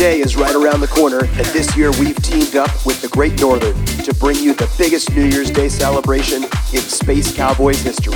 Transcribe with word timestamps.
Day 0.00 0.20
is 0.20 0.34
right 0.34 0.54
around 0.54 0.80
the 0.80 0.86
corner, 0.86 1.24
and 1.24 1.46
this 1.52 1.76
year 1.76 1.90
we've 2.00 2.16
teamed 2.22 2.56
up 2.56 2.70
with 2.86 3.02
the 3.02 3.08
Great 3.08 3.38
Northern 3.38 3.76
to 3.84 4.14
bring 4.14 4.38
you 4.38 4.54
the 4.54 4.66
biggest 4.78 5.14
New 5.14 5.26
Year's 5.26 5.50
Day 5.50 5.68
celebration 5.68 6.44
in 6.72 6.80
Space 6.80 7.36
Cowboys 7.36 7.82
history. 7.82 8.14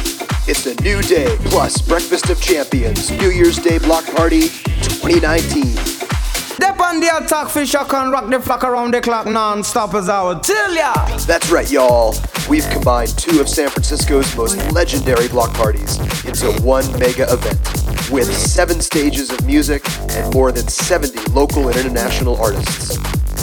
It's 0.49 0.65
a 0.65 0.75
new 0.81 1.03
day 1.03 1.37
plus 1.45 1.83
Breakfast 1.83 2.31
of 2.31 2.41
Champions 2.41 3.11
New 3.11 3.29
Year's 3.29 3.59
Day 3.59 3.77
Block 3.77 4.07
Party 4.07 4.49
2019. 4.49 5.77
Step 5.77 6.81
on 6.81 7.01
the 7.01 7.19
attack, 7.19 7.51
fish, 7.51 7.75
I 7.75 7.85
can 7.85 8.11
rock 8.11 8.31
the 8.31 8.41
flock 8.41 8.65
around 8.65 8.95
the 8.95 9.03
clock 9.03 9.27
non-stop 9.27 9.93
as 9.93 10.09
I 10.09 10.23
would 10.23 10.43
tell 10.43 10.75
ya. 10.75 10.95
That's 11.27 11.51
right, 11.51 11.71
y'all. 11.71 12.15
We've 12.49 12.67
combined 12.71 13.11
two 13.19 13.43
of 13.43 13.49
San 13.51 13.69
Francisco's 13.69 14.35
most 14.35 14.57
legendary 14.73 15.29
block 15.29 15.53
parties 15.53 15.99
into 16.25 16.51
one 16.63 16.91
mega 16.99 17.31
event 17.31 17.74
with 18.15 18.33
seven 18.33 18.81
stages 18.81 19.29
of 19.33 19.45
music 19.45 19.83
and 20.11 20.33
more 20.33 20.53
than 20.53 20.69
70 20.69 21.33
local 21.33 21.67
and 21.67 21.77
international 21.77 22.37
artists, 22.41 22.97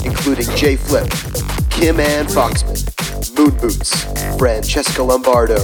including 0.06 0.46
J.Phlip, 0.56 1.10
Kim 1.70 2.00
Ann 2.00 2.26
Foxman, 2.26 2.80
Moon 3.38 3.52
Boots, 3.58 4.06
Francesca 4.38 5.04
Lombardo, 5.04 5.58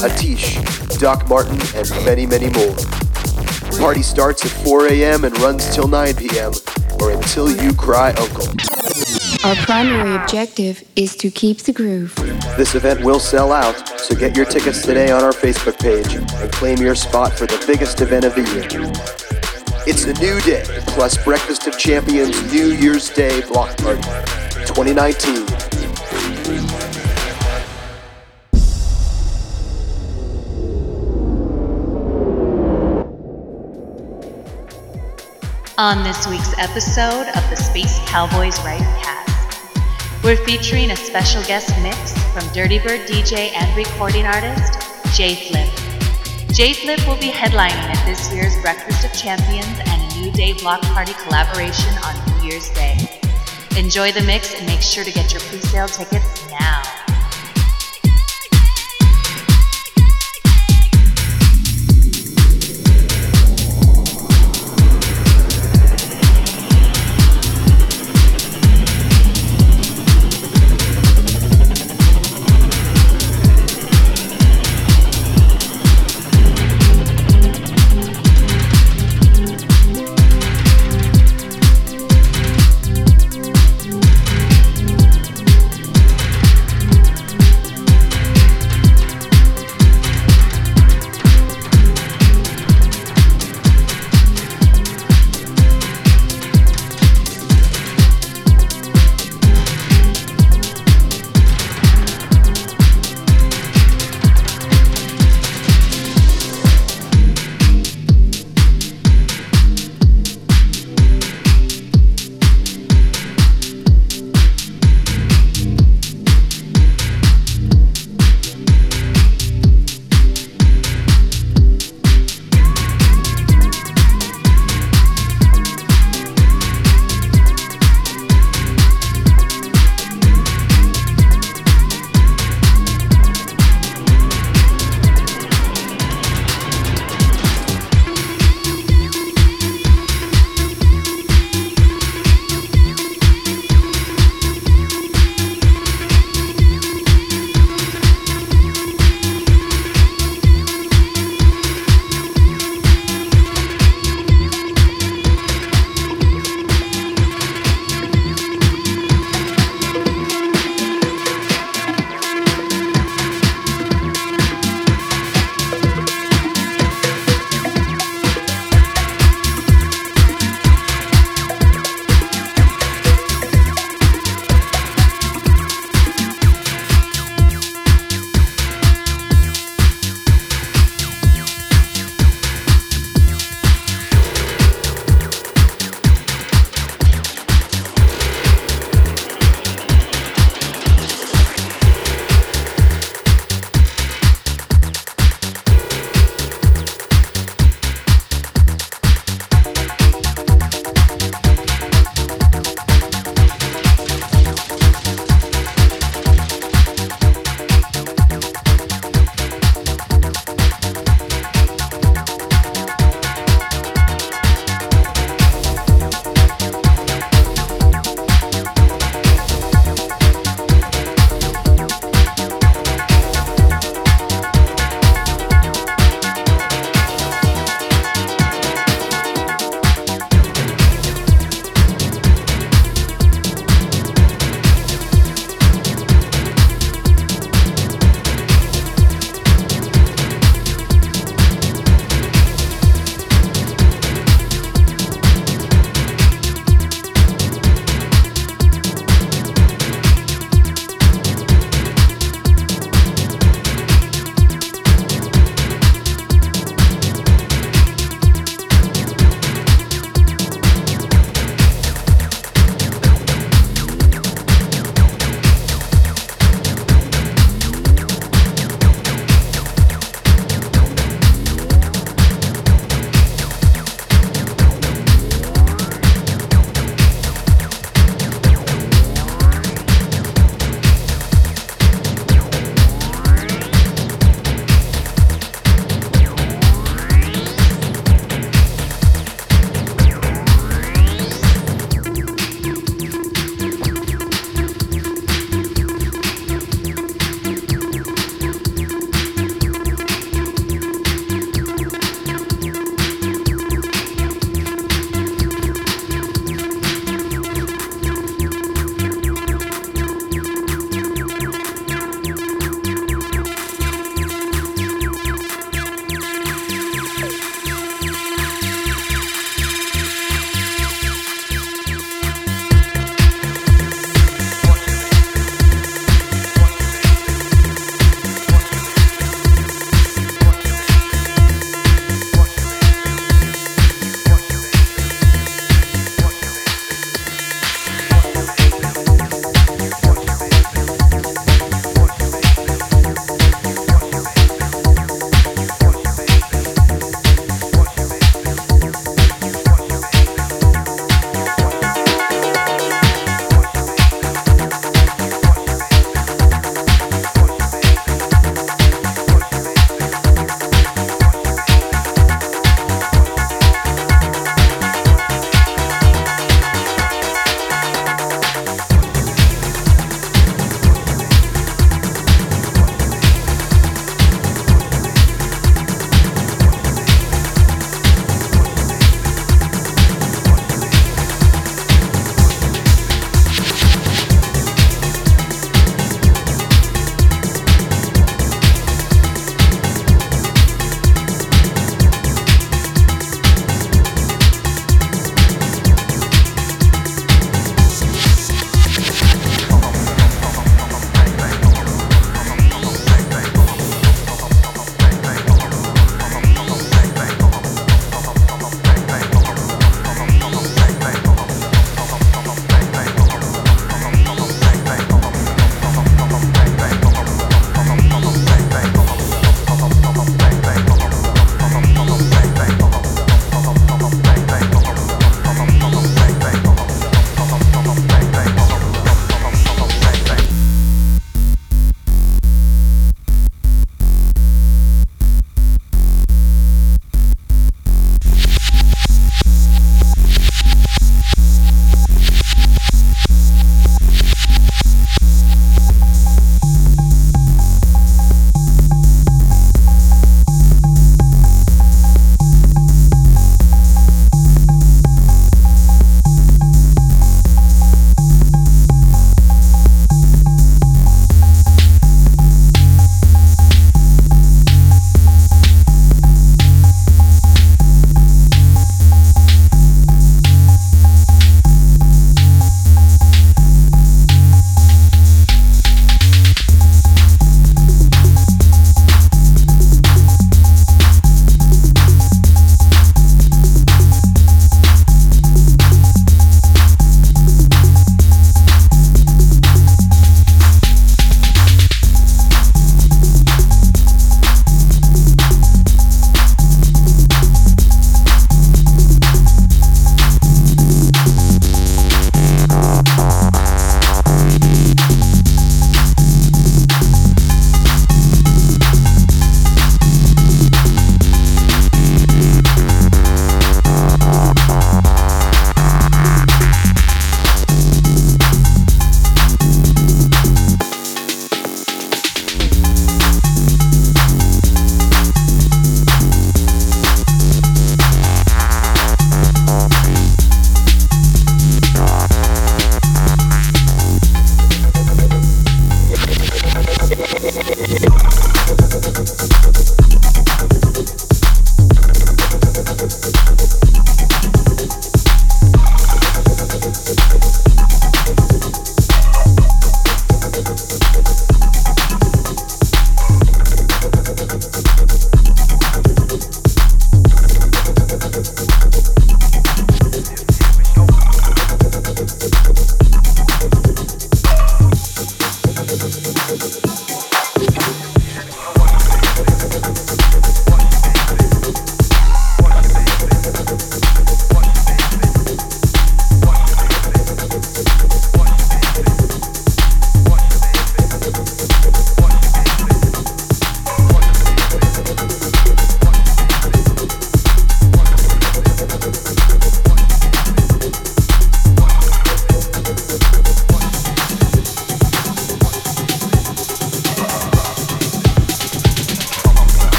Atish, 0.00 0.98
Doc 0.98 1.28
Martin, 1.28 1.60
and 1.74 1.90
many, 2.06 2.24
many 2.24 2.46
more. 2.46 2.74
The 2.74 3.76
party 3.78 4.02
starts 4.02 4.46
at 4.46 4.64
4 4.64 4.86
a.m. 4.86 5.24
and 5.24 5.38
runs 5.40 5.68
till 5.74 5.86
9 5.86 6.16
p.m. 6.16 6.52
or 7.00 7.10
until 7.10 7.50
you 7.50 7.74
cry 7.74 8.14
uncle. 8.14 8.46
Our 9.44 9.54
primary 9.56 10.16
objective 10.16 10.82
is 10.96 11.14
to 11.16 11.30
keep 11.30 11.58
the 11.58 11.72
groove. 11.74 12.14
This 12.56 12.74
event 12.74 13.04
will 13.04 13.20
sell 13.20 13.52
out, 13.52 14.00
so 14.00 14.16
get 14.16 14.34
your 14.34 14.46
tickets 14.46 14.80
today 14.80 15.10
on 15.10 15.22
our 15.22 15.32
Facebook 15.32 15.78
page 15.78 16.14
and 16.14 16.50
claim 16.50 16.78
your 16.78 16.94
spot 16.94 17.34
for 17.34 17.44
the 17.44 17.62
biggest 17.66 18.00
event 18.00 18.24
of 18.24 18.34
the 18.34 18.40
year. 18.40 18.90
It's 19.86 20.06
a 20.06 20.14
new 20.14 20.40
day, 20.40 20.64
plus 20.86 21.22
Breakfast 21.22 21.66
of 21.66 21.78
Champions 21.78 22.50
New 22.50 22.68
Year's 22.68 23.10
Day 23.10 23.42
Block 23.42 23.76
Party 23.76 24.00
2019. 24.64 25.64
On 35.76 36.04
this 36.04 36.28
week's 36.28 36.56
episode 36.56 37.26
of 37.34 37.50
the 37.50 37.56
Space 37.56 37.98
Cowboys 38.06 38.56
Right 38.60 38.78
cast, 39.02 39.23
we're 40.24 40.36
featuring 40.36 40.90
a 40.90 40.96
special 40.96 41.42
guest 41.42 41.70
mix 41.82 42.14
from 42.32 42.42
Dirtybird 42.54 43.06
DJ 43.06 43.52
and 43.52 43.76
recording 43.76 44.24
artist 44.24 44.80
J.Phlip. 45.14 45.68
Jay 46.54 46.72
Flip 46.72 47.06
will 47.06 47.18
be 47.18 47.28
headlining 47.28 47.94
at 47.94 48.06
this 48.06 48.32
year's 48.32 48.58
Breakfast 48.62 49.04
of 49.04 49.12
Champions 49.12 49.78
and 49.86 50.00
a 50.00 50.18
New 50.18 50.32
Day 50.32 50.54
Block 50.54 50.80
Party 50.80 51.12
collaboration 51.24 51.92
on 52.04 52.14
New 52.40 52.48
Year's 52.48 52.70
Day. 52.70 52.96
Enjoy 53.76 54.12
the 54.12 54.22
mix 54.22 54.54
and 54.54 54.66
make 54.66 54.80
sure 54.80 55.04
to 55.04 55.12
get 55.12 55.30
your 55.30 55.42
pre-sale 55.42 55.88
tickets 55.88 56.50
now. 56.50 56.93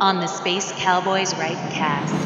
On 0.00 0.20
the 0.20 0.28
Space 0.28 0.72
Cowboys 0.72 1.34
Right 1.38 1.56
cast. 1.72 2.25